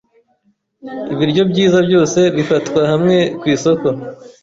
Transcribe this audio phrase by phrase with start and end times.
[1.13, 3.87] Ibiryo byiza byose bifatwa hamwe kwisoko